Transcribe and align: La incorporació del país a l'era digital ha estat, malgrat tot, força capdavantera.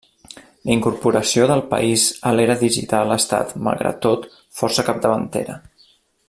La 0.69 0.71
incorporació 0.75 1.43
del 1.51 1.61
país 1.73 2.05
a 2.29 2.33
l'era 2.37 2.55
digital 2.63 3.13
ha 3.17 3.21
estat, 3.25 3.53
malgrat 3.69 4.01
tot, 4.07 4.27
força 4.63 4.87
capdavantera. 4.89 5.61